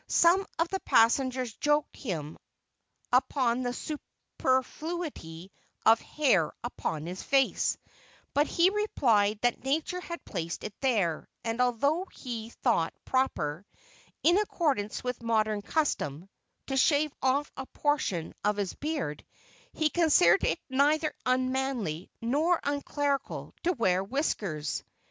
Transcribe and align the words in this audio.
Some 0.07 0.47
of 0.57 0.67
the 0.69 0.79
passengers 0.79 1.53
joked 1.53 1.95
him 1.95 2.39
upon 3.11 3.61
the 3.61 3.71
superfluity 3.71 5.51
of 5.85 6.01
hair 6.01 6.51
upon 6.63 7.05
his 7.05 7.21
face, 7.21 7.77
but 8.33 8.47
he 8.47 8.71
replied 8.71 9.37
that 9.43 9.63
nature 9.63 10.01
had 10.01 10.25
placed 10.25 10.63
it 10.63 10.73
there, 10.81 11.29
and 11.43 11.61
although 11.61 12.07
he 12.11 12.49
thought 12.63 12.95
proper, 13.05 13.63
in 14.23 14.39
accordance 14.39 15.03
with 15.03 15.21
modern 15.21 15.61
custom, 15.61 16.27
to 16.65 16.75
shave 16.77 17.13
off 17.21 17.51
a 17.55 17.67
portion 17.67 18.33
of 18.43 18.57
his 18.57 18.73
beard, 18.73 19.23
he 19.71 19.91
considered 19.91 20.43
it 20.43 20.57
neither 20.67 21.13
unmanly 21.27 22.09
nor 22.23 22.59
unclerical 22.63 23.53
to 23.61 23.73
wear 23.73 24.03
whiskers. 24.03 24.83